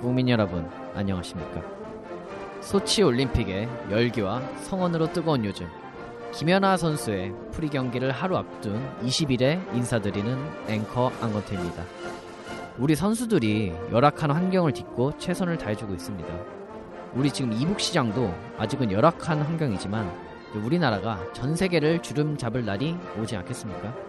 [0.00, 1.62] 국민 여러분, 안녕하십니까.
[2.60, 5.66] 소치 올림픽의 열기와 성원으로 뜨거운 요즘,
[6.32, 10.36] 김연아 선수의 프리 경기를 하루 앞둔 20일에 인사드리는
[10.68, 11.82] 앵커 안건태입니다.
[12.78, 16.28] 우리 선수들이 열악한 환경을 딛고 최선을 다해주고 있습니다.
[17.14, 20.12] 우리 지금 e-book 시장도 아직은 열악한 환경이지만
[20.62, 24.05] 우리나라가 전 세계를 주름 잡을 날이 오지 않겠습니까?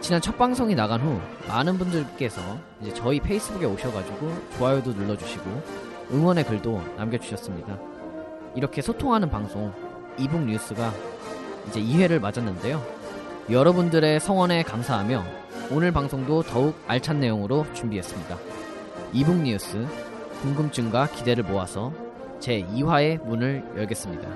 [0.00, 2.40] 지난 첫 방송이 나간 후 많은 분들께서
[2.80, 5.62] 이제 저희 페이스북에 오셔가지고 좋아요도 눌러주시고
[6.12, 7.78] 응원의 글도 남겨주셨습니다.
[8.54, 9.72] 이렇게 소통하는 방송
[10.16, 10.92] 이북 뉴스가
[11.68, 12.82] 이제 2회를 맞았는데요.
[13.50, 15.24] 여러분들의 성원에 감사하며
[15.70, 18.36] 오늘 방송도 더욱 알찬 내용으로 준비했습니다.
[19.12, 19.84] 이북 뉴스
[20.42, 21.92] 궁금증과 기대를 모아서
[22.38, 24.28] 제 2화의 문을 열겠습니다.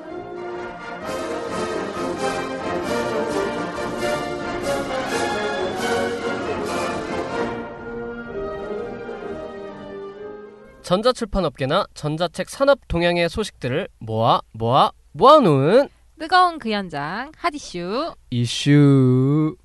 [10.93, 19.57] 전자출판 업계나 전자책 산업 동향의 소식들을 모아 모아 모아놓은 뜨거운 그 현장 핫 이슈 이슈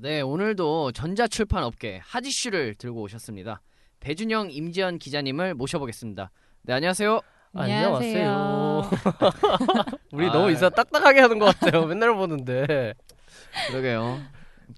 [0.00, 3.60] 네, 오늘도 전자출판 업계 핫 이슈를 들고 오셨습니다.
[3.98, 6.30] 배준영, 임지연 기자님을 모셔보겠습니다.
[6.62, 7.22] 네, 안녕하세요.
[7.54, 8.90] 안녕하세요.
[10.14, 10.32] 우리 아.
[10.32, 11.86] 너무 인사 딱딱하게 하는 것 같아요.
[11.86, 12.94] 맨날 보는데
[13.66, 14.20] 그러게요.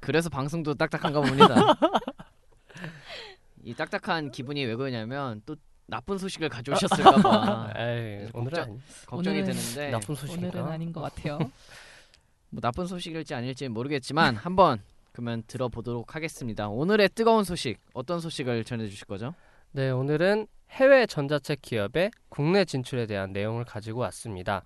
[0.01, 1.57] 그래서 방송도 딱딱한가 봅니다.
[3.65, 5.57] 이 딱딱한 기분이 왜 그러냐면 또
[5.91, 10.49] 나쁜 소식을 가져오셨을까봐 에이, 오늘은 걱정- 아니- 걱정이 오늘은 되는데 나쁜 소식인가?
[10.59, 11.39] 오늘은 아닌 것 같아요.
[12.51, 14.81] 뭐 나쁜 소식일지 아닐지 모르겠지만 한번
[15.13, 16.69] 그러면 들어보도록 하겠습니다.
[16.69, 19.35] 오늘의 뜨거운 소식 어떤 소식을 전해주실 거죠?
[19.73, 24.63] 네, 오늘은 해외 전자책 기업의 국내 진출에 대한 내용을 가지고 왔습니다.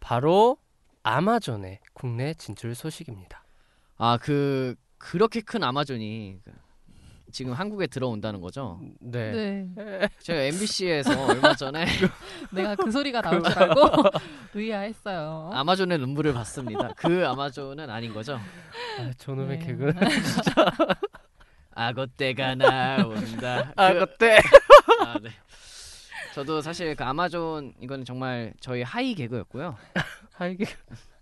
[0.00, 0.56] 바로
[1.02, 3.42] 아마존의 국내 진출 소식입니다.
[3.98, 6.52] 아 그 그렇게 큰 아마존이 그
[7.30, 8.80] 지금 한국에 들어온다는 거죠?
[9.00, 9.32] 네.
[9.74, 11.84] 네, 제가 MBC에서 얼마 전에
[12.52, 13.80] 내가 그 소리가 나올 줄 알고
[14.54, 15.50] 의아했어요.
[15.52, 16.92] 아마존의 눈물을 봤습니다.
[16.96, 18.34] 그 아마존은 아닌 거죠?
[18.98, 19.66] 아, 저놈의 네.
[19.66, 19.92] 개그.
[21.74, 23.72] 악어 때가 나온다.
[23.76, 24.38] 아, 그- 그때
[25.04, 25.30] 아, 네.
[26.34, 29.76] 저도 사실 그 아마존 이건 정말 저희 하이 개그였고요.
[30.32, 30.64] 하이게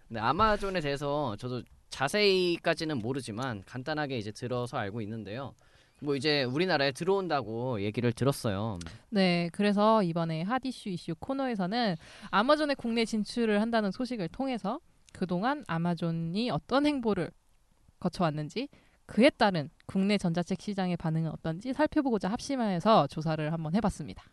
[0.08, 5.54] 근데 아마존에 대해서 저도 자세히까지는 모르지만 간단하게 이제 들어서 알고 있는데요.
[6.00, 8.78] 뭐 이제 우리나라에 들어온다고 얘기를 들었어요.
[9.10, 11.96] 네, 그래서 이번에 핫이슈 이슈 코너에서는
[12.30, 14.80] 아마존의 국내 진출을 한다는 소식을 통해서
[15.12, 17.30] 그동안 아마존이 어떤 행보를
[17.98, 18.68] 거쳐왔는지
[19.06, 24.24] 그에 따른 국내 전자책 시장의 반응은 어떤지 살펴보고자 합심해서 조사를 한번 해봤습니다.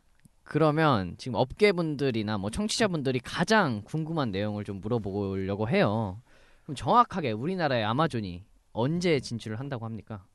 [0.43, 6.21] 그러면 지금 업계분들이나 뭐 청취자분들이 가장 궁금한 내용을 좀 물어보려고 해요.
[6.63, 10.25] 그럼 정확하게 우리나라의 아마존이 언제 진출을 한다고 합니까?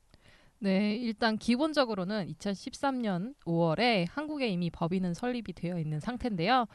[0.61, 6.65] 네, 일단 기본적으로는 2013년 5월에 한국에 이미 법인은 설립이 되어 있는 상태인데요.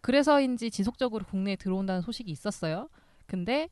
[0.00, 2.88] 그래서인지 지속적으로 국내에 들어온다는 소식이 있었어요.
[3.26, 3.68] 근데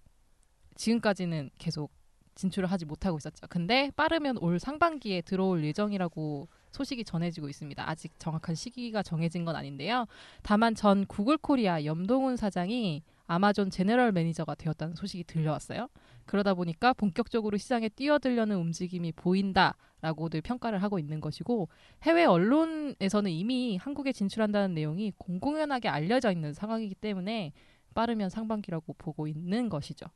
[0.75, 1.93] 지금까지는 계속
[2.35, 3.47] 진출을 하지 못하고 있었죠.
[3.49, 7.89] 근데 빠르면 올 상반기에 들어올 예정이라고 소식이 전해지고 있습니다.
[7.89, 10.07] 아직 정확한 시기가 정해진 건 아닌데요.
[10.43, 13.03] 다만 전 구글 코리아 염동훈 사장이
[13.33, 15.89] 아마존 general manager가 되었다는 소식이 들려왔어요.
[16.27, 21.69] 그러다 보니까 본격적으로 시장에 뛰어들려는 움직임이 보인다라고들 평가를 하고 있는 것이고
[22.03, 27.53] 해외 언론에서는 이미 한국에 진출한다는 내용이 공공연하게 알려져 있는 상황이기 때문에
[27.95, 30.07] 빠르면 상반기라고 보고 있는 것이죠.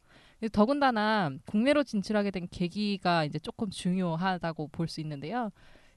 [0.53, 5.51] 더군다나 국내로 진출하게 된 계기가 이제 조금 중요하다고 볼 수 있는데요.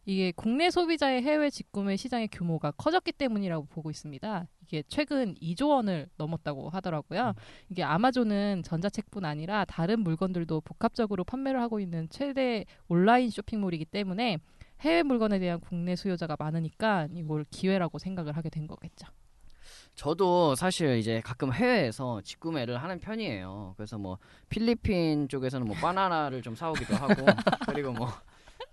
[0.09, 4.47] 이게 국내 소비자의 해외 직구매 시장의 규모가 커졌기 때문이라고 보고 있습니다.
[4.63, 7.35] 이게 최근 2조 원을 넘었다고 하더라고요.
[7.69, 14.39] 이게 아마존은 전자책뿐 아니라 다른 물건들도 복합적으로 판매를 하고 있는 최대 온라인 쇼핑몰이기 때문에
[14.79, 19.05] 해외 물건에 대한 국내 수요자가 많으니까 이걸 기회라고 생각을 하게 된 거겠죠.
[19.93, 23.75] 저도 사실 이제 가끔 해외에서 직구매를 하는 편이에요.
[23.77, 24.17] 그래서 뭐
[24.49, 27.13] 필리핀 쪽에서는 뭐 바나나를 좀 사오기도 하고
[27.69, 28.09] 그리고 뭐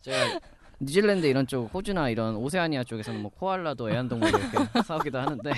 [0.00, 0.41] 제가
[0.78, 5.52] 뉴질랜드 이런 쪽 호주나 이런 오세아니아 쪽에서는 뭐 코알라도 애완동물 이렇게 사오기도 하는데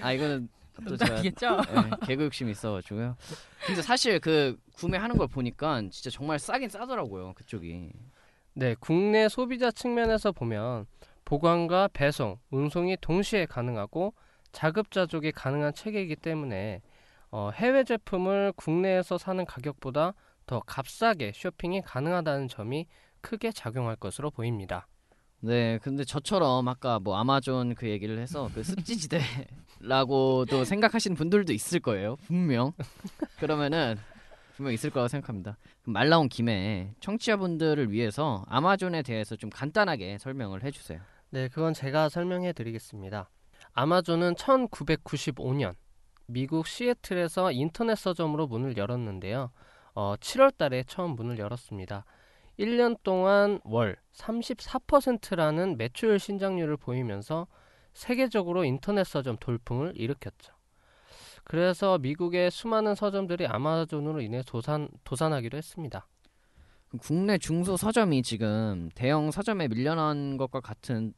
[0.00, 0.48] 아 이거는
[0.88, 1.22] 또 제가?
[1.24, 3.16] 예, 개그 욕심이 있어가지고요.
[3.66, 7.90] 근데 사실 그 구매하는 걸 보니까 진짜 정말 싸긴 싸더라고요 그쪽이.
[8.54, 10.86] 네, 국내 소비자 측면에서 보면
[11.24, 14.14] 보관과 배송, 운송이 동시에 가능하고
[14.52, 16.82] 자급자족이 가능한 체계이기 때문에
[17.30, 20.14] 어, 해외 제품을 국내에서 사는 가격보다
[20.46, 22.86] 더 값싸게 쇼핑이 가능하다는 점이
[23.20, 24.86] 크게 작용할 것으로 보입니다.
[25.40, 29.80] 네, 근데 저처럼 아까 뭐 아마존 그 얘기를 해서 그 습지지대라고도
[30.64, 32.16] 생각하시는 분들도 있을 거예요.
[32.26, 32.72] 분명.
[33.38, 33.96] 그러면은
[34.56, 35.56] 분명 있을 거라고 생각합니다.
[35.84, 41.00] 말 나온 김에 청취자분들을 위해서 아마존에 대해서 좀 간단하게 설명을 해주세요.
[41.30, 43.30] 네, 그건 제가 설명해 드리겠습니다.
[43.72, 45.74] 아마존은 1995년
[46.26, 49.50] 미국 시애틀에서 인터넷 서점으로 문을 열었는데요.
[49.94, 52.04] 어, 7월 달에 처음 문을 열었습니다.
[52.60, 57.46] 1년 동안 월 34%라는 매출 신장률을 보이면서
[57.94, 60.52] 세계적으로 인터넷 서점 돌풍을 일으켰죠.
[61.44, 66.06] 그래서 미국의 수많은 서점들이 아마존으로 인해 도산, 도산하기로 했습니다.
[67.00, 71.14] 국내 중소 서점이 지금 대형 서점에 밀려난 것과 같은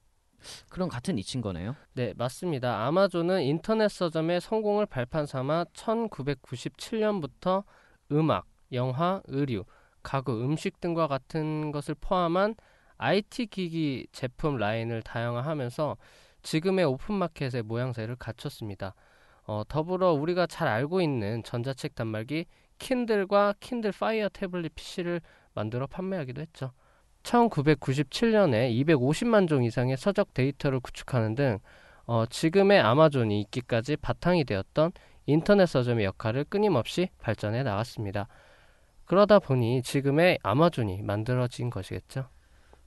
[0.68, 1.74] 그런 같은 이치인 거네요.
[1.94, 2.86] 네, 맞습니다.
[2.86, 7.64] 아마존은 인터넷 서점의 성공을 발판 삼아 1997년부터
[8.12, 9.64] 음악, 영화, 의류,
[10.02, 12.54] 가구, 음식 등과 같은 것을 포함한
[12.98, 15.96] IT 기기 제품 라인을 다양화하면서
[16.42, 18.94] 지금의 오픈마켓의 모양새를 갖췄습니다.
[19.44, 22.46] 어, 더불어 우리가 잘 알고 있는 전자책 단말기
[22.78, 25.20] 킨들과 킨들 파이어 태블릿 PC를
[25.54, 26.72] 만들어 판매하기도 했죠.
[27.22, 31.58] 1997년에 250만 종 이상의 서적 데이터를 구축하는 등
[32.06, 34.92] 어, 지금의 아마존이 있기까지 바탕이 되었던
[35.26, 38.26] 인터넷 서점의 역할을 끊임없이 발전해 나갔습니다.
[39.12, 42.30] 그러다 보니 지금의 아마존이 만들어진 것이겠죠.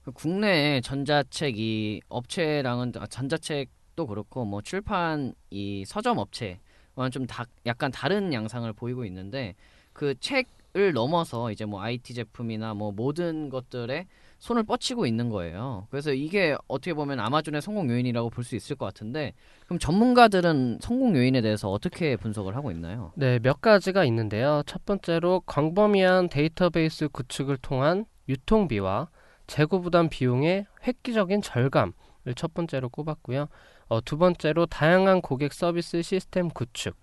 [0.02, 7.44] 그 국내 전자책 이 업체랑은 아, 전자책도 그렇고 뭐 출판 이 서점 업체와는 좀 다,
[7.64, 9.54] 약간 다른 양상을 보이고 있는데
[9.92, 15.86] 그 책을 넘어서 이제 뭐 IT 제품이나 뭐 모든 것들에 손을 뻗치고 있는 거예요.
[15.90, 19.32] 그래서 이게 어떻게 보면 아마존의 성공 요인이라고 볼 수 있을 것 같은데
[19.64, 23.12] 그럼 전문가들은 성공 요인에 대해서 어떻게 분석을 하고 있나요?
[23.16, 24.62] 네, 몇 가지가 있는데요.
[24.66, 29.08] 첫 번째로 광범위한 데이터베이스 구축을 통한 유통비와
[29.46, 31.92] 재고 부담 비용의 획기적인 절감을
[32.36, 33.48] 첫 번째로 꼽았고요.
[33.88, 36.96] 어, 두 번째로 다양한 고객 서비스 시스템 구축,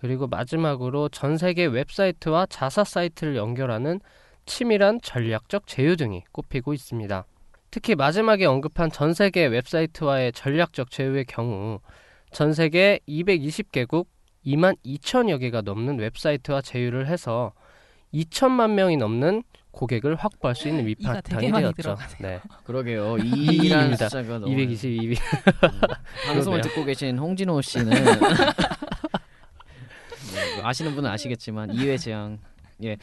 [0.00, 4.00] 그리고 마지막으로 전 세계 웹사이트와 자사 사이트를 연결하는
[4.46, 7.24] 치밀한 전략적 제휴 등이 꼽히고 있습니다.
[7.70, 11.80] 특히 마지막에 언급한 전 세계 웹사이트와의 전략적 제휴의 경우
[12.30, 14.06] 전 세계 220개국
[14.44, 17.52] 2만 2천여 개가 넘는 웹사이트와 제휴를 해서
[18.12, 21.96] 2천만 명이 넘는 고객을 확보할 수 있는 밑바탕이 되었죠.
[22.20, 22.40] 네.
[22.64, 23.16] 그러게요.
[23.24, 23.88] 이입니다.
[23.88, 25.16] 2라는 숫자가 너무 222.
[26.26, 26.60] 방송을 그러네요.
[26.62, 27.88] 듣고 계신 홍진호 씨는
[30.34, 32.38] 네, 뭐 아시는 분은 아시겠지만 2회 재앙.
[32.82, 32.98] 예.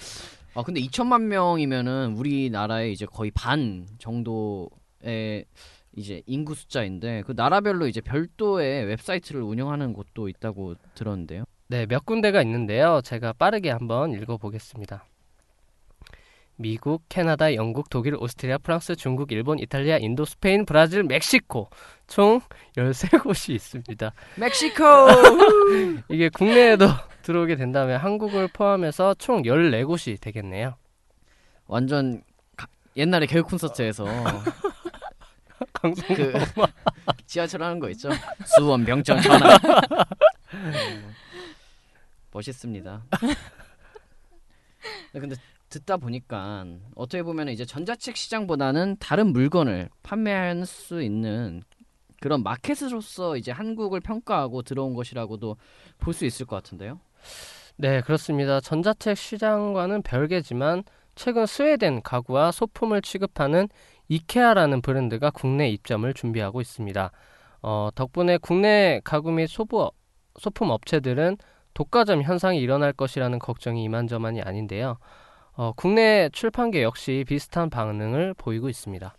[0.56, 5.46] 아 근데 2천만 명이면은 우리나라의 이제 거의 반 정도의
[5.96, 11.44] 이제 인구 숫자인데 그 나라별로 이제 별도의 웹사이트를 운영하는 곳도 있다고 들었는데요.
[11.68, 13.02] 네, 몇 군데가 있는데요.
[13.04, 15.06] 제가 빠르게 한번 읽어보겠습니다.
[16.64, 21.70] 미국, 캐나다, 영국, 독일, 오스트리아, 프랑스, 중국, 일본, 이탈리아, 인도, 스페인, 브라질, 멕시코
[22.06, 22.42] 총
[22.76, 24.12] 13곳이 있습니다.
[24.36, 24.84] 멕시코.
[26.10, 26.88] 이게 국내에도
[27.22, 30.76] 들어오게 된다면 한국을 포함해서 총 14곳이 되겠네요.
[31.68, 32.22] 완전
[32.58, 32.68] 가-
[32.98, 34.04] 옛날에 교육 콘서트에서
[35.72, 36.34] 강성 그
[37.26, 38.10] 지하철 하는 거 있죠?
[38.46, 39.58] 수원, 병천, 전화.
[40.56, 41.16] 음,
[42.34, 43.02] 멋있습니다.
[45.14, 45.36] 네, 근데
[45.70, 51.62] 듣다 보니까 어떻게 보면 이제 전자책 시장보다는 다른 물건을 판매할 수 있는
[52.22, 55.56] 그런 마켓으로서 이제 한국을 평가하고 들어온 것이라고도
[56.00, 57.00] 볼 수 있을 것 같은데요.
[57.78, 58.60] 네, 그렇습니다.
[58.60, 60.84] 전자책 시장과는 별개지만
[61.16, 63.70] 최근 스웨덴 가구와 소품을 취급하는
[64.10, 67.12] 이케아라는 브랜드가 국내 입점을 준비하고 있습니다.
[67.62, 69.92] 어, 덕분에 국내 가구 및 소부,
[70.40, 71.38] 소품 업체들은
[71.74, 74.98] 독과점 현상이 일어날 것이라는 걱정이 이만저만이 아닌데요.
[75.60, 79.14] 어, 국내 출판계 역시 비슷한 반응을 보이고 있습니다.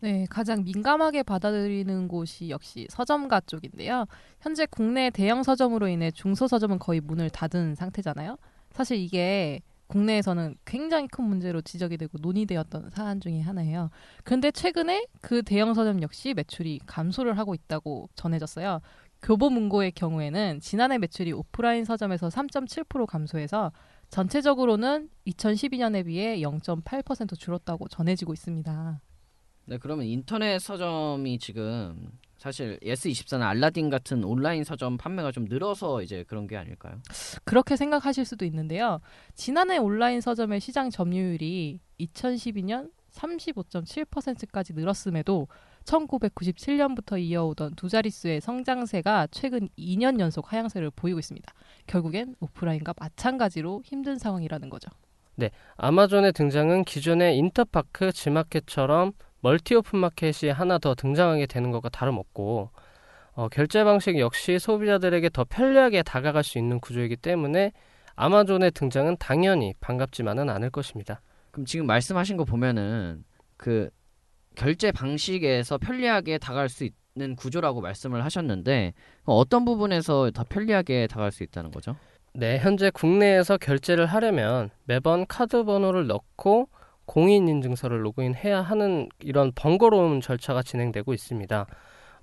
[0.00, 4.06] 네, 가장 민감하게 받아들이는 곳이 역시 서점가 쪽인데요.
[4.40, 8.36] 현재 국내 대형 서점으로 인해 중소 서점은 거의 문을 닫은 상태잖아요.
[8.72, 13.90] 사실 이게 국내에서는 굉장히 큰 문제로 지적이 되고 논의되었던 사안 중에 하나예요.
[14.24, 18.80] 그런데 최근에 그 대형 서점 역시 매출이 감소를 하고 있다고 전해졌어요.
[19.22, 23.70] 교보문고의 경우에는 지난해 매출이 오프라인 서점에서 3.7% 감소해서
[24.10, 29.00] 전체적으로는 2012년에 비해 0.8% 줄었다고 전해지고 있습니다.
[29.66, 36.24] 네, 그러면 인터넷 서점이 지금 사실 예스24나 알라딘 같은 온라인 서점 판매가 좀 늘어서 이제
[36.26, 37.00] 그런 게 아닐까요?
[37.44, 39.00] 그렇게 생각하실 수도 있는데요.
[39.34, 45.48] 지난해 온라인 서점의 시장 점유율이 2012년 35.7%까지 늘었음에도
[45.90, 51.52] 1997년부터 이어오던 두 자릿수의 성장세가 최근 2년 연속 하향세를 보이고 있습니다.
[51.86, 54.90] 결국엔 오프라인과 마찬가지로 힘든 상황이라는 거죠.
[55.76, 62.70] 아마존의 등장은 기존의 인터파크, 지마켓처럼 멀티 오픈마켓이 하나 더 등장하게 되는 것과 다름없고
[63.32, 67.72] 어, 결제 방식 역시 소비자들에게 더 편리하게 다가갈 수 있는 구조이기 때문에
[68.16, 71.22] 아마존의 등장은 당연히 반갑지만은 않을 것입니다.
[71.50, 73.24] 그럼 지금 말씀하신 거 보면은
[73.56, 73.88] 그
[74.60, 76.86] 결제 방식에서 편리하게 다가갈 수
[77.16, 78.92] 있는 구조라고 말씀을 하셨는데
[79.24, 81.96] 어떤 부분에서 더 편리하게 다가갈 수 있다는 거죠?
[82.34, 86.68] 네, 현재 국내에서 결제를 하려면 매번 카드 번호를 넣고
[87.06, 91.66] 공인 인증서를 로그인해야 하는 이런 번거로운 절차가 진행되고 있습니다.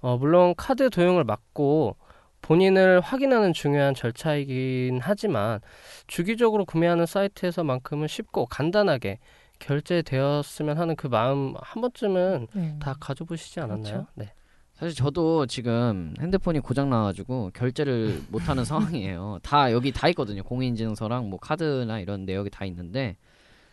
[0.02, 1.98] 어, 물론 카드 도용을 막고
[2.44, 5.60] 본인을 확인하는 중요한 절차이긴 하지만
[6.06, 9.18] 주기적으로 구매하는 사이트에서만큼은 쉽고 간단하게
[9.60, 12.76] 결제되었으면 하는 그 마음 한 번쯤은 네.
[12.80, 13.82] 다 가져보시지 않았나요?
[13.84, 14.08] 그렇죠.
[14.16, 14.32] 네.
[14.74, 19.40] 사실 저도 지금 핸드폰이 고장 나가지고 결제를 못하는 상황이에요.
[19.42, 20.44] 다 여기 다 있거든요.
[20.44, 23.18] 공인인증서랑 뭐 카드나 이런 내역이 다 있는데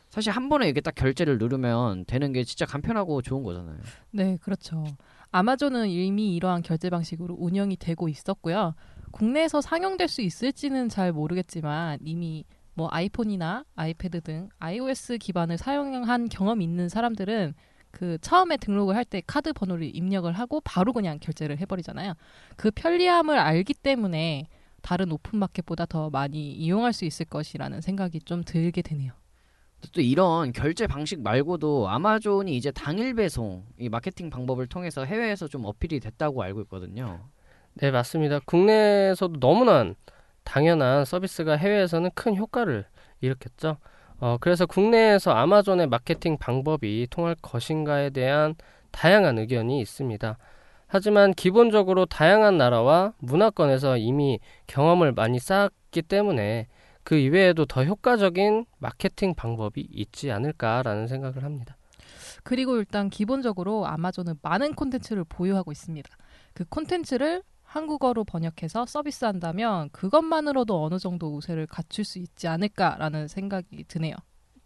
[0.08, 3.78] 사실 한 번에 이렇게 딱 결제를 누르면 되는 게 진짜 간편하고 좋은 거잖아요.
[4.12, 4.84] 네, 그렇죠.
[5.32, 8.74] 아마존은 이미 이러한 결제 방식으로 운영이 되고 있었고요.
[9.10, 16.64] 국내에서 상용될 수 있을지는 잘 모르겠지만 이미 뭐 아이폰이나 아이패드 등 iOS 기반을 사용한 경험이
[16.64, 17.54] 있는 사람들은
[17.90, 22.14] 그 처음에 등록을 할 때 카드 번호를 입력을 하고 바로 그냥 결제를 해버리잖아요.
[22.56, 24.48] 그 편리함을 알기 때문에
[24.82, 29.12] 다른 오픈마켓보다 더 많이 이용할 수 있을 것이라는 생각이 좀 들게 되네요.
[29.92, 35.64] 또 이런 결제 방식 말고도 아마존이 이제 당일 배송 이 마케팅 방법을 통해서 해외에서 좀
[35.64, 37.28] 어필이 됐다고 알고 있거든요.
[37.74, 38.40] 네, 맞습니다.
[38.46, 39.92] 국내에서도 너무나
[40.44, 42.86] 당연한 서비스가 해외에서는 큰 효과를
[43.20, 43.78] 일으켰죠.
[44.20, 48.54] 어, 그래서 국내에서 아마존의 마케팅 방법이 통할 것인가에 대한
[48.90, 50.38] 다양한 의견이 있습니다.
[50.86, 56.68] 하지만 기본적으로 다양한 나라와 문화권에서 이미 경험을 많이 쌓았기 때문에
[57.02, 61.76] 그 이외에도 더 효과적인 마케팅 방법이 있지 않을까라는 생각을 합니다.
[62.44, 66.08] 그리고 일단 기본적으로 아마존은 많은 콘텐츠를 보유하고 있습니다.
[66.52, 67.42] 그 콘텐츠를
[67.78, 74.14] 한국어로 번역해서 서비스한다면 그것만으로도 어느 정도 우세를 갖출 수 있지 않을까라는 생각이 드네요.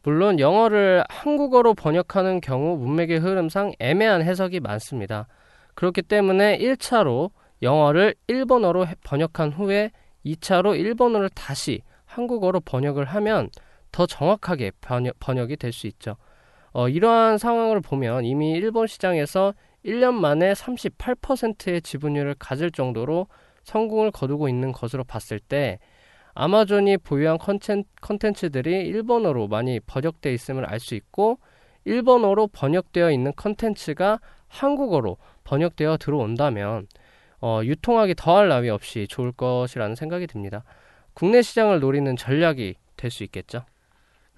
[0.02, 5.26] 물론 영어를 한국어로 번역하는 경우 문맥의 흐름상 애매한 해석이 많습니다.
[5.74, 7.30] 그렇기 때문에 1차로
[7.62, 9.90] 영어를 일본어로 해- 번역한 후에
[10.26, 13.48] 2차로 일본어를 다시 한국어로 번역을 하면
[13.90, 16.16] 더 정확하게 번역, 번역이 될 수 있죠.
[16.72, 19.54] 어, 이러한 상황을 보면 이미 일본 시장에서
[19.84, 23.28] 1년 만에 38%의 지분율을 가질 정도로
[23.64, 25.78] 성공을 거두고 있는 것으로 봤을 때
[26.34, 31.38] 아마존이 보유한 컨텐, 컨텐츠들이 일본어로 많이 번역되어 있음을 알 수 있고
[31.84, 36.86] 일본어로 번역되어 있는 컨텐츠가 한국어로 번역되어 들어온다면
[37.40, 40.64] 어, 유통하기 더할 나위 없이 좋을 것이라는 생각이 듭니다.
[41.14, 43.64] 국내 시장을 노리는 전략이 될 수 있겠죠.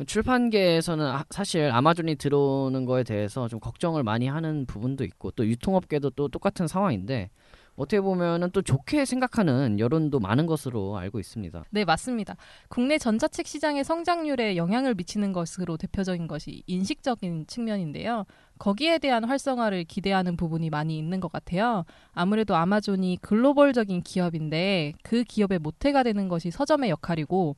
[0.07, 6.11] 출판계에서는 아- 사실 아마존이 들어오는 거에 대해서 좀 걱정을 많이 하는 부분도 있고 또 유통업계도
[6.11, 7.30] 또 똑같은 상황인데
[7.76, 11.64] 어떻게 보면은 또 좋게 생각하는 여론도 많은 것으로 알고 있습니다.
[11.71, 12.37] 네, 맞습니다.
[12.69, 18.26] 국내 전자책 시장의 성장률에 영향을 미치는 것으로 대표적인 것이 인식적인 측면인데요.
[18.59, 21.87] 거기에 대한 활성화를 기대하는 부분이 많이 있는 것 같아요.
[22.12, 27.57] 아무래도 아마존이 글로벌적인 기업인데 그 기업의 모태가 되는 것이 서점의 역할이고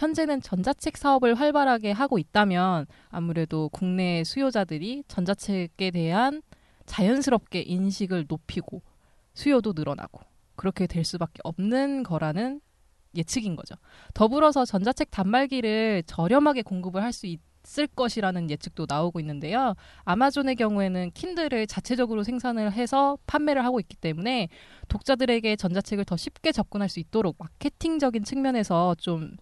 [0.00, 6.40] 현재는 전자책 사업을 활발하게 하고 있다면 아무래도 국내 수요자들이 전자책에 대한
[6.86, 8.80] 자연스럽게 인식을 높이고
[9.34, 10.22] 수요도 늘어나고
[10.56, 12.62] 그렇게 될 수밖에 없는 거라는
[13.14, 13.74] 예측인 거죠.
[14.14, 19.74] 더불어서 전자책 단말기를 저렴하게 공급을 할 수 있을 것이라는 예측도 나오고 있는데요.
[20.04, 24.48] 아마존의 경우에는 킨들을 자체적으로 생산을 해서 판매를 하고 있기 때문에
[24.88, 29.36] 독자들에게 전자책을 더 쉽게 접근할 수 있도록 마케팅적인 측면에서 좀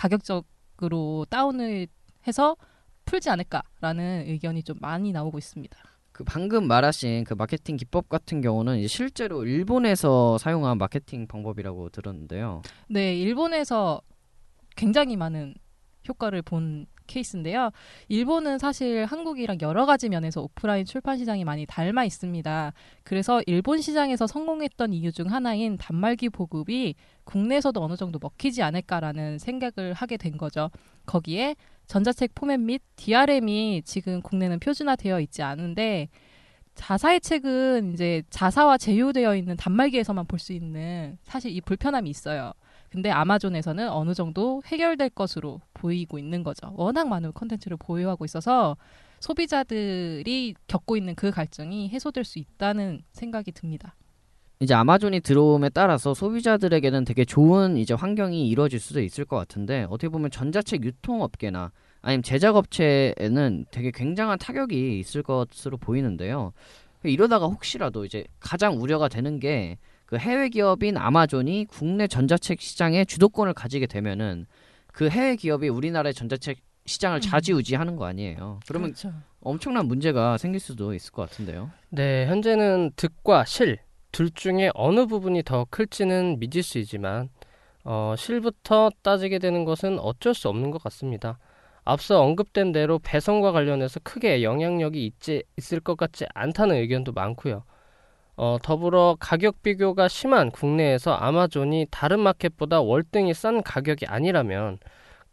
[0.00, 1.86] 가격적으로 다운을
[2.26, 2.56] 해서
[3.04, 5.76] 풀지 않을까라는 의견이 좀 많이 나오고 있습니다.
[6.12, 12.62] 그 방금 말하신 그 마케팅 기법 같은 경우는 실제로 일본에서 사용한 마케팅 방법이라고 들었는데요.
[12.88, 14.00] 네, 일본에서
[14.74, 15.54] 굉장히 많은
[16.08, 17.70] 효과를 본 케이스인데요.
[18.08, 22.72] 일본은 사실 한국이랑 여러 가지 면에서 오프라인 출판 시장이 많이 닮아 있습니다.
[23.02, 29.92] 그래서 일본 시장에서 성공했던 이유 중 하나인 단말기 보급이 국내에서도 어느 정도 먹히지 않을까라는 생각을
[29.92, 30.70] 하게 된 거죠.
[31.06, 36.08] 거기에 전자책 포맷 및 DRM이 지금 국내는 표준화되어 있지 않은데
[36.76, 42.52] 자사의 책은 이제 자사와 제휴되어 있는 단말기에서만 볼 수 있는 사실 이 불편함이 있어요.
[42.90, 46.72] 근데 아마존에서는 어느 정도 해결될 것으로 보이고 있는 거죠.
[46.74, 48.76] 워낙 많은 컨텐츠를 보유하고 있어서
[49.20, 53.94] 소비자들이 겪고 있는 그 갈증이 해소될 수 있다는 생각이 듭니다.
[54.58, 60.08] 이제 아마존이 들어옴에 따라서 소비자들에게는 되게 좋은 이제 환경이 이루어질 수도 있을 것 같은데 어떻게
[60.08, 61.70] 보면 전자책 유통업계나
[62.02, 66.52] 아니면 제작업체에는 되게 굉장한 타격이 있을 것으로 보이는데요.
[67.04, 69.78] 이러다가 혹시라도 이제 가장 우려가 되는 게
[70.10, 74.46] 그 해외 기업인 아마존이 국내 전자책 시장에 주도권을 가지게 되면은
[74.88, 77.20] 그 해외 기업이 우리나라의 전자책 시장을 음.
[77.20, 78.60] 좌지우지하는 거 아니에요.
[78.66, 79.14] 그러면 그렇죠.
[79.40, 81.70] 엄청난 문제가 생길 수도 있을 것 같은데요.
[81.88, 83.78] 네, 현재는 득과 실
[84.12, 87.28] 둘 중에 어느 부분이 더 클지는 미지수이지만
[87.84, 91.38] 어, 실부터 따지게 되는 것은 어쩔 수 없는 것 같습니다.
[91.84, 97.64] 앞서 언급된 대로 배송과 관련해서 크게 영향력이 있지, 있을 것 같지 않다는 의견도 많고요.
[98.42, 104.78] 어, 더불어 가격 비교가 심한 국내에서 아마존이 다른 마켓보다 월등히 싼 가격이 아니라면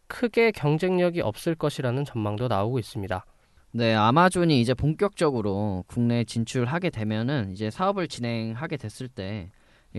[0.08, 3.24] 크게 경쟁력이 없을 것이라는 전망도 나오고 있습니다.
[3.70, 9.46] 네, 아마존이 이제 본격적으로 국내에 진출하게 되면은 이제 사업을 진행하게 됐을 때이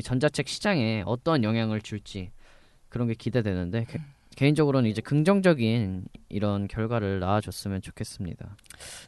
[0.03, 2.29] 전자책 시장에 어떤 영향을 줄지
[2.89, 3.87] 그런 게 기대되는데
[4.39, 8.55] 개, 개인적으로는 이제 긍정적인 이런 결과를 낳아줬으면 좋겠습니다.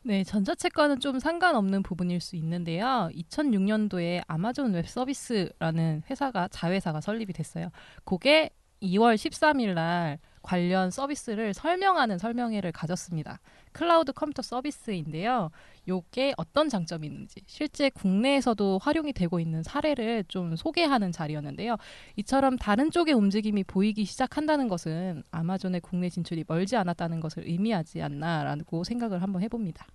[0.04, 3.10] 네, 전자책과는 좀 상관없는 부분일 수 있는데요.
[3.16, 7.70] 2006년도에 아마존 웹 서비스라는 회사가 자회사가 설립이 됐어요.
[8.04, 8.50] 그게
[8.82, 13.40] 2월 13일 날 관련 서비스를 설명하는 설명회를 가졌습니다.
[13.72, 15.50] 클라우드 컴퓨터 서비스인데요.
[15.88, 21.76] 요게 어떤 장점이 있는지 실제 국내에서도 활용이 되고 있는 사례를 좀 소개하는 자리였는데요.
[22.18, 28.84] 이처럼 다른 쪽의 움직임이 보이기 시작한다는 것은 아마존의 국내 진출이 멀지 않았다는 것을 의미하지 않나라고
[28.84, 29.88] 생각을 한번 해봅니다.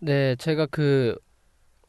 [0.00, 1.16] 네, 제가 그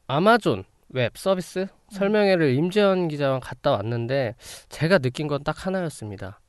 [0.07, 4.35] 아마존 웹 서비스 설명회를 임재현 기자와 갔다 왔는데
[4.69, 6.39] 제가 느낀 건 딱 하나였습니다.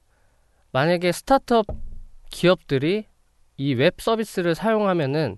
[0.72, 1.66] 만약에 스타트업
[2.30, 3.06] 기업들이
[3.58, 5.36] 이 웹 서비스를 사용하면은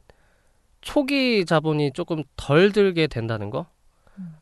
[0.85, 3.67] 초기 자본이 조금 덜 들게 된다는 거.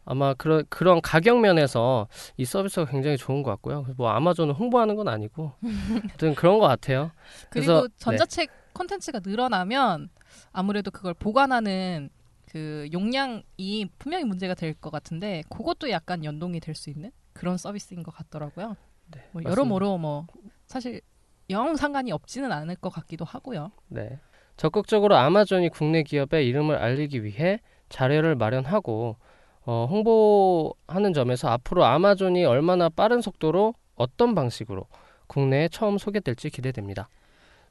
[0.05, 2.07] 아마 그런 그런 가격 면에서
[2.37, 3.87] 이 서비스가 굉장히 좋은 것 같고요.
[3.97, 5.53] 뭐 아마존을 홍보하는 건 아니고,
[6.21, 7.11] 아무튼 그런 것 같아요.
[7.49, 10.11] 그리고 그래서- 전자책 콘텐츠가 늘어나면
[10.53, 12.11] 아무래도 그걸 보관하는
[12.51, 18.03] 그 용량이 분명히 문제가 될 것 같은데 그것도 약간 연동이 될 수 있는 그런 서비스인
[18.03, 18.77] 것 같더라고요.
[19.13, 19.43] 네, 뭐.
[19.43, 20.27] 여러모로 뭐
[20.67, 21.01] 사실
[21.49, 23.71] 영 상관이 없지는 않을 것 같기도 하고요.
[23.89, 24.19] 네.
[24.63, 29.17] 적극적으로 아마존이 국내 기업의 이름을 알리기 위해 자료를 마련하고
[29.65, 34.87] 어, 홍보하는 점에서 앞으로 아마존이 얼마나 빠른 속도로 어떤 방식으로
[35.27, 37.09] 국내에 처음 소개될지 기대됩니다.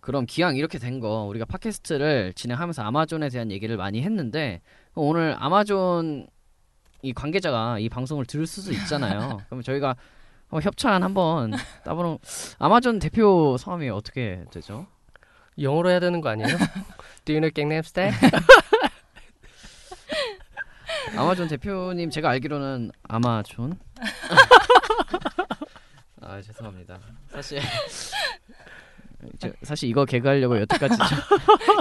[0.01, 4.59] 그럼 기왕 이렇게 된 거 우리가 팟캐스트를 진행하면서 아마존에 대한 얘기를 많이 했는데
[4.93, 6.27] 오늘 아마존
[7.03, 9.39] 이 관계자가 이 방송을 들을 수도 있잖아요.
[9.47, 9.95] 그럼 저희가
[10.49, 11.53] 어, 협찬 한번
[11.85, 12.17] 따보는
[12.59, 14.87] 아마존 대표 성함이 어떻게 되죠?
[15.59, 16.47] 영어로 해야 되는 거 아니에요?
[17.25, 18.15] Do you know Gangnam Style?
[21.17, 23.77] 아마존 대표님 제가 알기로는 아마존
[26.21, 26.99] 아 죄송합니다.
[27.29, 27.59] 사실
[29.39, 31.07] 저, 사실 이거 개그하려고 여태까지 좀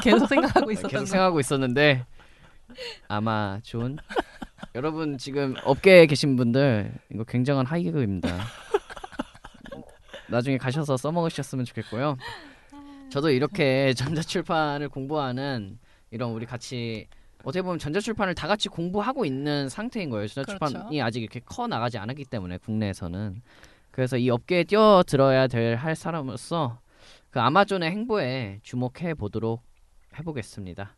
[0.02, 1.10] 계속 생각하고 있었던 계속 거.
[1.10, 2.04] 생각하고 있었는데
[3.08, 3.98] 아마존
[4.74, 8.28] 여러분 지금 업계에 계신 분들 이거 굉장한 하이개그입니다.
[10.28, 12.16] 나중에 가셔서 써먹으셨으면 좋겠고요.
[13.10, 15.78] 저도 이렇게 전자출판을 공부하는
[16.10, 17.06] 이런 우리 같이
[17.42, 20.26] 어떻게 보면 전자출판을 다 같이 공부하고 있는 상태인 거예요.
[20.28, 21.02] 전자출판이 그렇죠.
[21.04, 23.42] 아직 이렇게 커 나가지 않았기 때문에 국내에서는
[23.90, 26.80] 그래서 이 업계에 뛰어들어야 될 할 사람으로서
[27.30, 29.62] 그 아마존의 행보에 주목해 보도록
[30.18, 30.96] 해보겠습니다.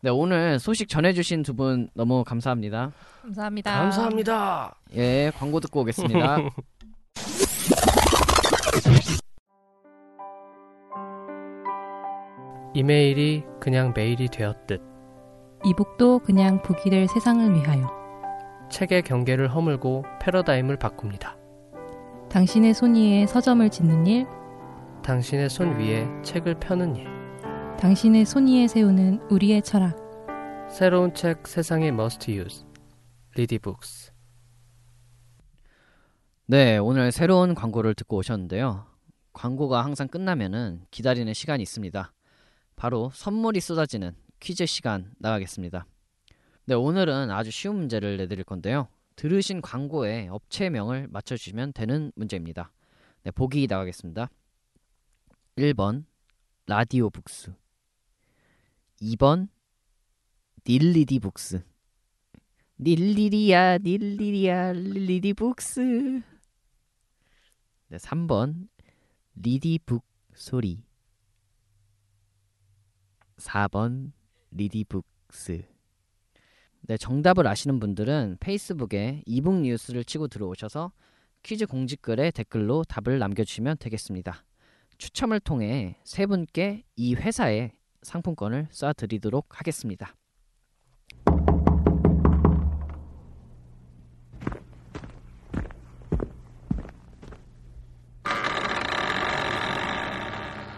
[0.00, 2.92] 네 오늘 소식 전해주신 두 분 너무 감사합니다.
[3.22, 3.78] 감사합니다.
[3.78, 4.74] 감사합니다.
[4.96, 6.38] 예 광고 듣고 오겠습니다.
[12.76, 14.82] 이메일이 그냥 메일이 되었듯
[15.64, 17.88] 이북도 그냥 북이 될 세상을 위하여
[18.68, 21.38] 책의 경계를 허물고 패러다임을 바꿉니다.
[22.30, 24.26] 당신의 손 위에 서점을 짓는 일,
[25.04, 27.06] 당신의 손 위에 책을 펴는 일.
[27.78, 29.96] 당신의 손 위에 세우는 우리의 철학.
[30.68, 32.66] 새로운 책 세상의 must use.
[33.36, 34.12] 리디북스.
[36.46, 38.86] 네, 오늘 새로운 광고를 듣고 오셨는데요.
[39.32, 42.12] 광고가 항상 끝나면은 기다리는 시간이 있습니다.
[42.76, 45.86] 바로 선물이 쏟아지는 퀴즈 시간 나가겠습니다.
[46.66, 48.88] 네, 오늘은 아주 쉬운 문제를 내드릴 건데요.
[49.16, 52.72] 들으신 광고의 업체명을 맞춰주시면 되는 문제입니다.
[53.22, 54.28] 네, 보기 나가겠습니다.
[55.56, 56.04] 1번
[56.66, 57.54] 라디오 북스
[59.00, 59.48] 2번
[60.66, 61.62] 닐리디 북스
[62.80, 66.22] 닐리리야 닐리리야 릴리디 북스
[67.88, 68.68] 네, 3번
[69.36, 70.82] 리디북 소리
[73.38, 74.12] 4번
[74.50, 75.64] 리디북 X.
[76.82, 80.92] 네, 정답을 아시는 분들은 페이스북에 이북 뉴스를 치고 들어오셔서
[81.42, 84.44] 퀴즈 공지글에 댓글로 답을 남겨주시면 되겠습니다.
[84.98, 90.14] 추첨을 통해 세 분께 이 회사의 상품권을 쏴드리도록 하겠습니다.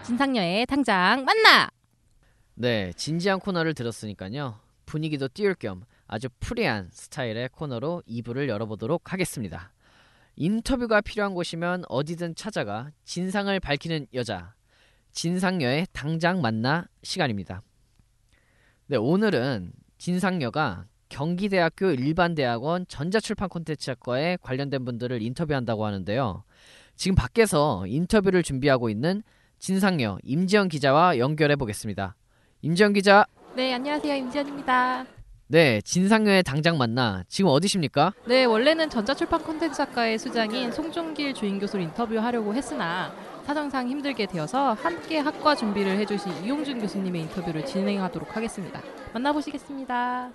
[0.03, 1.69] 진상녀의 당장 만나.
[2.59, 4.59] 네, 진지한 코너를 들었으니까요.
[4.87, 9.71] 분위기도 띄울 겸 아주 프리한 스타일의 코너로 2부를 열어보도록 하겠습니다.
[10.35, 14.55] 인터뷰가 필요한 곳이면 어디든 찾아가 진상을 밝히는 여자
[15.11, 17.61] 진상녀의 당장 만나 시간입니다.
[18.87, 26.43] 네, 오늘은 진상녀가 경기대학교 일반대학원 전자출판 콘텐츠학과에 관련된 분들을 인터뷰한다고 하는데요.
[26.95, 29.21] 지금 밖에서 인터뷰를 준비하고 있는
[29.59, 32.15] 진상녀 임지영 기자와 연결해 보겠습니다.
[32.61, 34.15] 임지영 기자, 네, 안녕하세요.
[34.15, 35.05] 임지연입니다.
[35.49, 38.13] 네, 진상녀의 당장 만나 지금 어디십니까?
[38.27, 43.13] 네, 원래는 전자출판 콘텐츠 학과의 수장인 송종길 주임 교수를 인터뷰하려고 했으나
[43.45, 48.81] 사정상 힘들게 되어서 함께 학과 준비를 해주신 이용준 교수님의 인터뷰를 진행하도록 하겠습니다.
[49.13, 50.31] 만나보시겠습니다.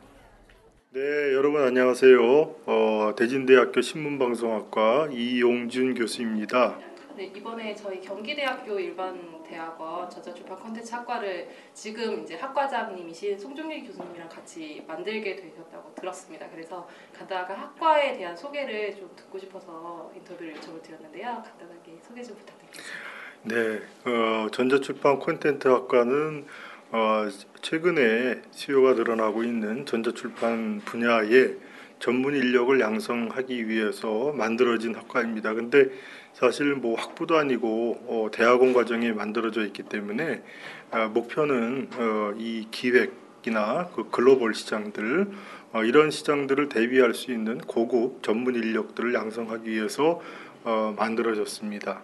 [0.95, 1.01] 네,
[1.35, 2.21] 여러분 안녕하세요.
[2.67, 6.79] 어, 대진대학교 신문방송학과 이용준 교수입니다.
[7.15, 14.83] 네, 이번에 저희 경기대학교 일반 대학원 전자출판 콘텐츠 학과를 지금 이제 학과장님이신 송종길 교수님이랑 같이
[14.87, 16.49] 만들게 되셨다고 들었습니다.
[16.51, 21.43] 그래서 간단하게 학과에 대한 소개를 좀 듣고 싶어서 인터뷰를 요청을 드렸는데요.
[21.45, 23.23] 간단하게 소개 좀 부탁드리겠습니다.
[23.45, 26.47] 네, 어, 전자출판 콘텐츠 학과는
[26.93, 27.29] 어,
[27.61, 31.57] 최근에 수요가 늘어나고 있는 전자출판 분야에
[31.99, 35.55] 전문 인력을 양성하기 위해서 만들어진 학과입니다.
[35.55, 35.89] 근데
[36.33, 40.43] 사실 뭐 학부도 아니고 어, 대학원 과정이 만들어져 있기 때문에
[40.91, 45.31] 어, 목표는 어, 이 기획이나 그 글로벌 시장들
[45.73, 50.21] 어, 이런 시장들을 대비할 수 있는 고급 전문 인력들을 양성하기 위해서
[50.65, 52.03] 어, 만들어졌습니다.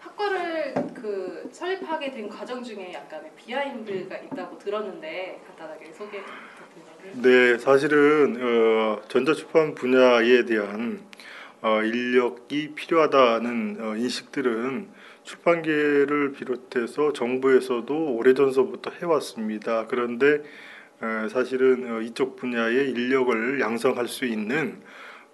[0.00, 7.28] 학과를 그 설립하게 된 과정 중에 약간의 비하인드가 있다고 들었는데 간단하게 소개 부탁드립니다.
[7.28, 11.43] 네, 사실은 어, 전자출판 분야에 대한 어,
[11.82, 14.88] 인력이 필요하다는 어, 인식들은
[15.22, 19.86] 출판계를 비롯해서 정부에서도 오래전서부터 해왔습니다.
[19.86, 20.42] 그런데
[21.00, 24.80] 어, 사실은 어, 이쪽 분야의 인력을 양성할 수 있는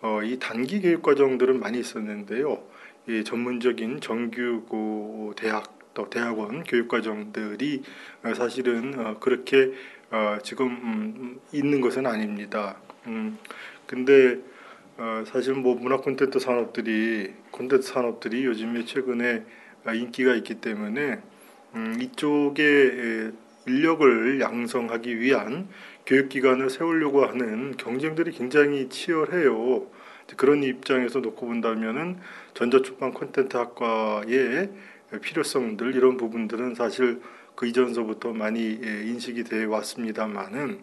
[0.03, 2.63] 어, 이 단기 교육 과정들은 많이 있었는데요.
[3.09, 7.83] 이 전문적인 정규 고 대학 또 대학원 교육 과정들이
[8.23, 9.73] 어, 사실은 어, 그렇게
[10.11, 12.77] 어, 지금 음, 있는 것은 아닙니다.
[13.07, 13.39] 음,
[13.87, 14.39] 근데
[15.03, 19.45] 어, 사실 뭐 문화 콘텐츠 산업들이 콘텐츠 산업들이 요즘에 최근에
[19.87, 21.21] 어, 인기가 있기 때문에
[21.75, 23.31] 음, 이쪽에 에,
[23.67, 25.69] 인력을 양성하기 위한
[26.05, 29.87] 교육기관을 세우려고 하는 경쟁들이 굉장히 치열해요.
[30.37, 32.19] 그런 입장에서 놓고 본다면은
[32.53, 34.69] 전자출판 콘텐츠 학과의
[35.23, 37.23] 필요성들 이런 부분들은 사실
[37.55, 40.79] 그 이전서부터 많이 예, 인식이 돼 왔습니다만은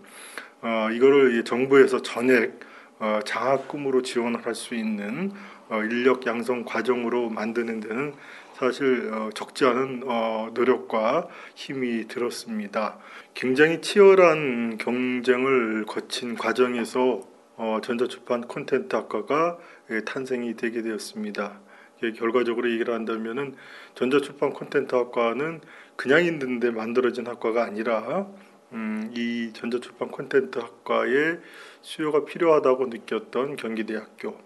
[0.63, 2.76] 어, 이거를 이 정부에서 전액 어,
[3.25, 5.31] 장학금으로 지원을 할 수 있는
[5.69, 8.13] 어, 인력 양성 과정으로 만드는 데는
[8.53, 12.97] 사실 어, 적지 않은 어, 노력과 힘이 들었습니다.
[13.33, 17.21] 굉장히 치열한 경쟁을 거친 과정에서
[17.57, 19.57] 어, 전자출판 콘텐츠 학과가
[19.91, 21.59] 예, 탄생이 되게 되었습니다.
[22.03, 23.55] 예, 결과적으로 얘기를 한다면은
[23.95, 25.61] 전자출판 콘텐츠 학과는
[25.95, 28.27] 그냥 있는데 만들어진 학과가 아니라
[28.73, 31.37] 음, 이 전자출판 콘텐츠 학과에
[31.81, 34.37] 수요가 필요하다고 느꼈던 경기대학교,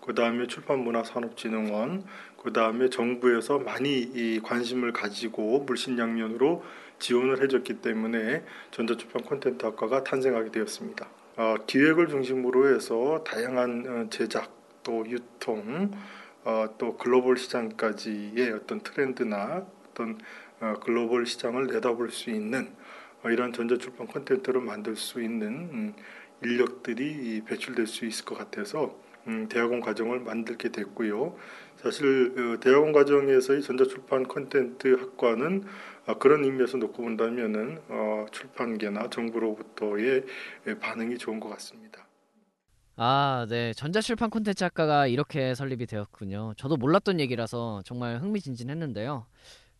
[0.00, 2.04] 그 다음에 출판문화산업진흥원,
[2.42, 6.64] 그 다음에 정부에서 많이 이 관심을 가지고 물신양면으로
[6.98, 11.08] 지원을 해줬기 때문에 전자출판 콘텐츠 학과가 탄생하게 되었습니다.
[11.36, 14.50] 어, 기획을 중심으로 해서 다양한 어, 제작
[14.82, 15.92] 또 유통
[16.44, 20.18] 어, 또 글로벌 시장까지의 어떤 트렌드나 어떤
[20.60, 22.72] 어, 글로벌 시장을 내다볼 수 있는
[23.22, 25.94] 어, 이런 전자출판 콘텐츠를 만들 수 있는 음,
[26.42, 31.36] 인력들이 배출될 수 있을 것 같아서 음, 대학원 과정을 만들게 됐고요.
[31.76, 35.64] 사실 어, 대학원 과정에서의 전자출판 콘텐츠 학과는
[36.06, 40.24] 어, 그런 의미에서 놓고 본다면은 어, 출판계나 정부로부터의
[40.80, 42.06] 반응이 좋은 것 같습니다.
[42.96, 43.72] 아, 네.
[43.74, 46.54] 전자출판 콘텐츠 학과가 이렇게 설립이 되었군요.
[46.56, 49.26] 저도 몰랐던 얘기라서 정말 흥미진진했는데요.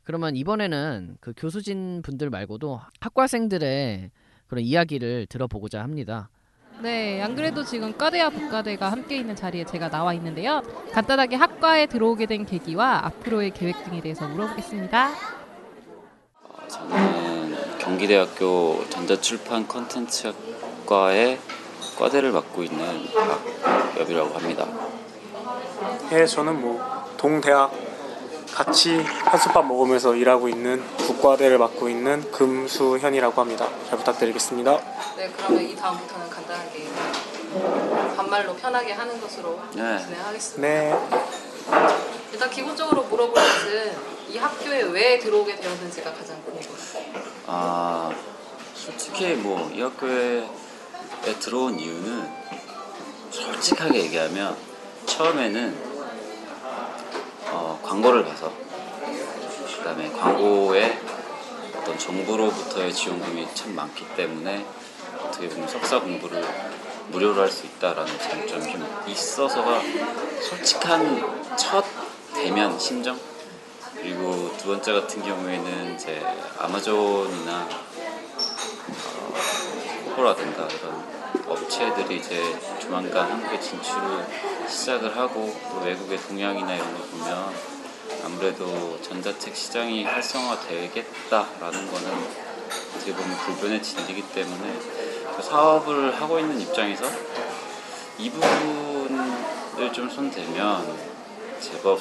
[0.04, 4.10] 그러면 이번에는 그 교수진 분들 말고도 학과생들의
[4.46, 6.30] 그런 이야기를 들어보고자 합니다.
[6.80, 10.62] 네, 안 그래도 지금 과대와 북과대가 함께 있는 자리에 제가 나와 있는데요.
[10.92, 15.10] 간단하게 학과에 들어오게 된 계기와 앞으로의 계획 등에 대해서 물어보겠습니다.
[16.68, 21.38] 저는 경기대학교 전자출판 컨텐츠학과의
[21.98, 22.78] 과대를 맡고 있는
[23.94, 24.66] 박여비라고 합니다.
[26.12, 26.80] 예, 저는 뭐
[27.16, 27.87] 동대학
[28.58, 33.68] 같이 한솥밥 먹으면서 일하고 있는 국과대를 맡고 있는 금수현이라고 합니다.
[33.88, 34.80] 잘 부탁드리겠습니다.
[35.16, 36.88] 네, 그러면 이 다음부터는 간단하게
[38.16, 39.98] 반말로 편하게 하는 것으로 네.
[40.00, 40.60] 진행하겠습니다.
[40.60, 40.92] 네,
[42.32, 43.92] 일단 기본적으로 물어볼 것은
[44.30, 46.68] 이 학교에 왜 들어오게 되었는지가 가장 궁금해요.
[47.46, 48.10] 아
[48.74, 50.48] 솔직히 뭐 이 학교에
[51.38, 52.28] 들어온 이유는
[53.30, 54.56] 솔직하게 얘기하면
[55.06, 55.87] 처음에는 어,
[57.88, 58.52] 광고를 봐서
[59.78, 61.00] 그다음에 광고에
[61.78, 64.66] 어떤 정부로부터의 지원금이 참 많기 때문에
[65.24, 66.44] 어떻게 보면 석사 공부를
[67.08, 69.80] 무료로 할 수 있다라는 장점이 좀 있어서가
[70.42, 71.82] 솔직한 첫
[72.34, 73.18] 대면 심정?
[73.94, 76.22] 그리고 두 번째 같은 경우에는 이제
[76.58, 77.68] 아마존이나
[78.90, 79.34] 어,
[80.04, 84.26] 코코라든가 이런 업체들이 이제 조만간 한국에 진출을
[84.68, 87.77] 시작을 하고 또 외국의 동향이나 이런 걸 보면
[88.28, 92.12] 아무래도 전자책 시장이 활성화되겠다라는 거는
[92.94, 94.78] 어떻게 보면 불변의 진리이기 때문에
[95.34, 97.04] 그 사업을 하고 있는 입장에서
[98.18, 100.86] 이 부분을 좀 손대면
[101.60, 102.00] 제법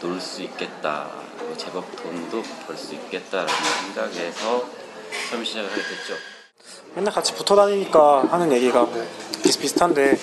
[0.00, 1.10] 놀 수 있겠다,
[1.56, 3.52] 제법 돈도 벌 수 있겠다라는
[3.94, 4.64] 생각에서
[5.30, 6.14] 처음 시작을 하게 됐죠.
[6.94, 9.06] 맨날 같이 붙어 다니니까 하는 얘기가 뭐
[9.42, 10.16] 비슷비슷한데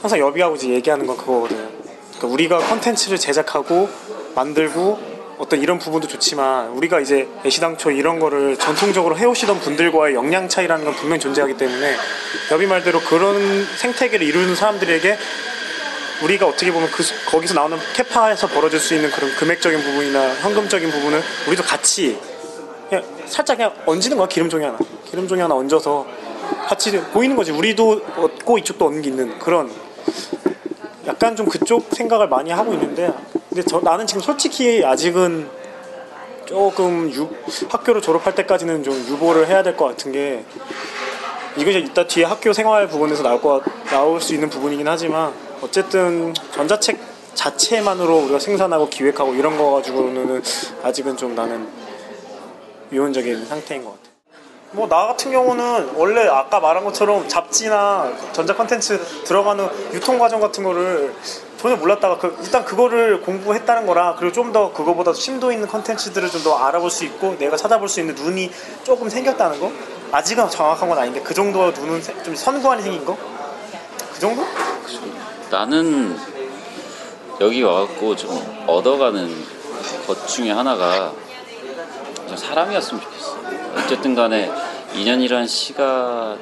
[0.00, 1.75] 항상 여비하고 이제 얘기하는 건 그거거든.
[2.16, 3.88] 그러니까 우리가 컨텐츠를 제작하고
[4.34, 10.84] 만들고 어떤 이런 부분도 좋지만 우리가 이제 애시당초 이런 거를 전통적으로 해오시던 분들과의 역량 차이라는
[10.84, 11.94] 건 분명히 존재하기 때문에
[12.50, 15.18] 여비 말대로 그런 생태계를 이루는 사람들에게
[16.22, 21.22] 우리가 어떻게 보면 그 거기서 나오는 캐파에서 벌어질 수 있는 그런 금액적인 부분이나 현금적인 부분을
[21.48, 22.18] 우리도 같이
[22.88, 24.78] 그냥 살짝 그냥 얹는 거야 기름종이 하나.
[25.10, 26.06] 기름종이 하나 얹어서
[26.66, 27.52] 같이 보이는 거지.
[27.52, 29.70] 우리도 얻고 이쪽도 얻는 그런
[31.06, 33.12] 약간 좀 그쪽 생각을 많이 하고 있는데
[33.48, 35.48] 근데 저 나는 지금 솔직히 아직은
[36.46, 37.28] 조금 유,
[37.68, 40.44] 학교를 졸업할 때까지는 좀 유보를 해야 될 것 같은 게
[41.56, 46.98] 이것이 이따 뒤에 학교 생활 부분에서 나올 거 나올 수 있는 부분이긴 하지만 어쨌든 전자책
[47.34, 50.42] 자체만으로 우리가 생산하고 기획하고 이런 거 가지고는
[50.82, 51.66] 아직은 좀 나는
[52.90, 53.95] 위헌적인 상태인 것 같아요.
[54.72, 60.64] 뭐 나 같은 경우는 원래 아까 말한 것처럼 잡지나 전자 컨텐츠 들어가는 유통 과정 같은
[60.64, 61.14] 거를
[61.56, 66.42] 전혀 몰랐다가 그 일단 그거를 공부했다는 거라 그리고 좀 더 그거보다 심도 있는 컨텐츠들을 좀
[66.42, 68.50] 더 알아볼 수 있고 내가 찾아볼 수 있는 눈이
[68.84, 69.72] 조금 생겼다는 거
[70.12, 73.16] 아직은 정확한 건 아닌데 그 정도 눈은 세- 좀 선구안이 생긴 거
[74.12, 74.42] 그 정도?
[75.50, 76.16] 나는
[77.40, 79.44] 여기 와갖고 좀 얻어가는
[80.06, 81.12] 것 중에 하나가
[82.26, 83.36] 좀 사람이었으면 좋겠어.
[83.76, 84.50] 어쨌든 간에
[84.94, 86.38] 2년이란 시간이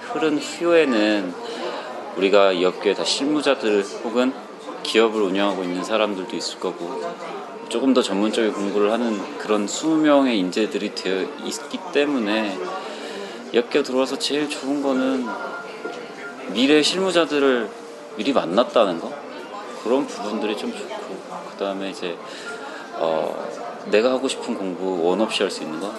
[0.00, 1.34] 흐른 후에는
[2.16, 4.32] 우리가 이 업계에 다 실무자들 혹은
[4.82, 7.02] 기업을 운영하고 있는 사람들도 있을 거고
[7.68, 12.58] 조금 더 전문적인 공부를 하는 그런 20명의 인재들이 되어 있기 때문에
[13.52, 15.26] 이 업계 들어와서 제일 좋은 거는
[16.52, 17.68] 미래 실무자들을
[18.16, 19.12] 미리 만났다는 거?
[19.82, 21.16] 그런 부분들이 좀 좋고
[21.50, 22.16] 그 다음에 이제
[22.96, 23.48] 어,
[23.90, 25.92] 내가 하고 싶은 공부 원 없이 할 수 있는 거?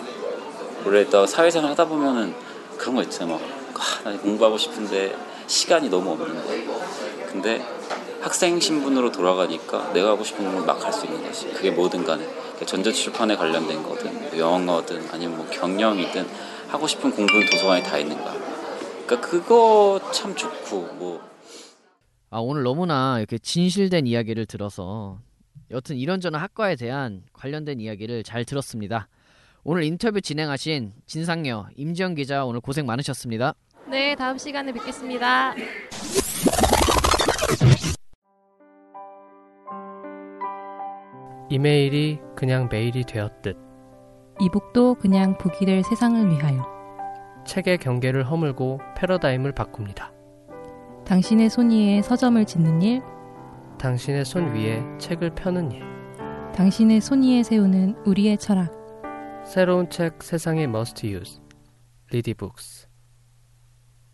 [0.86, 2.34] 원래 나 사회생활 하다 보면은
[2.78, 3.34] 그런 거 있잖아.
[3.34, 3.42] 막
[4.06, 5.16] 아, 나 공부하고 싶은데
[5.48, 7.28] 시간이 너무 없는 거야.
[7.32, 7.66] 근데
[8.22, 11.48] 학생 신분으로 돌아가니까 내가 하고 싶은 걸 막 할 수 있는 거지.
[11.54, 12.24] 그게 뭐든 간에.
[12.26, 16.28] 그러니까 전자출판에 관련된 거든 뭐 영어든 아니면 뭐 경영이든
[16.70, 18.34] 하고 싶은 공부는 도서관에 다 있는 거야.
[19.06, 21.22] 그러니까 그거 참 좋고 뭐.
[22.32, 25.20] 아, 오늘 너무나 이렇게 진실된 이야기를 들어서
[25.72, 29.08] 여튼 이런저런 학과에 대한 관련된 이야기를 잘 들었습니다.
[29.64, 33.56] 오늘 인터뷰 진행하신 진상녀 임지영 기자 오늘 고생 많으셨습니다.
[33.90, 35.56] 네, 다음 시간에 뵙겠습니다.
[41.50, 43.58] 이메일이 그냥 메일이 되었듯
[44.42, 46.66] 이북도 그냥 북이 될 세상을 위하여
[47.46, 50.12] 책의 경계를 허물고 패러다임을 바꿉니다.
[51.06, 53.02] 당신의 손 위에 서점을 짓는 일,
[53.78, 55.82] 당신의 손 위에 책을 펴는 일.
[56.56, 58.72] 당신의 손 위에 세우는 우리의 철학.
[59.46, 61.40] 새로운 책 세상의 머스트 유즈.
[62.12, 62.88] 리디북스.